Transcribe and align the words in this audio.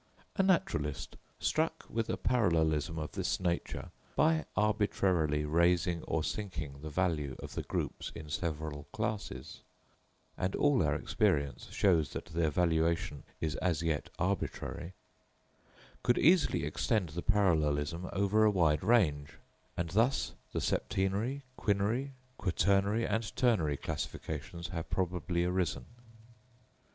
A 0.35 0.41
naturalist, 0.41 1.15
struck 1.37 1.85
with 1.87 2.09
a 2.09 2.17
parallelism 2.17 2.97
of 2.97 3.11
this 3.11 3.39
nature, 3.39 3.91
by 4.15 4.45
arbitrarily 4.57 5.45
raising 5.45 6.01
or 6.05 6.23
sinking 6.23 6.81
the 6.81 6.89
value 6.89 7.35
of 7.37 7.53
the 7.53 7.61
groups 7.61 8.11
in 8.15 8.27
several 8.27 8.85
classes 8.93 9.61
(and 10.35 10.55
all 10.55 10.81
our 10.81 10.95
experience 10.95 11.69
shows 11.69 12.13
that 12.13 12.25
their 12.25 12.49
valuation 12.49 13.21
is 13.39 13.55
as 13.57 13.83
yet 13.83 14.09
arbitrary), 14.17 14.93
could 16.01 16.17
easily 16.17 16.63
extend 16.63 17.09
the 17.09 17.21
parallelism 17.21 18.09
over 18.11 18.43
a 18.43 18.49
wide 18.49 18.83
range; 18.83 19.33
and 19.77 19.91
thus 19.91 20.33
the 20.51 20.61
septenary, 20.61 21.43
quinary, 21.59 22.13
quaternary 22.39 23.05
and 23.05 23.35
ternary 23.35 23.77
classifications 23.77 24.69
have 24.69 24.89
probably 24.89 25.45
arisen. 25.45 25.85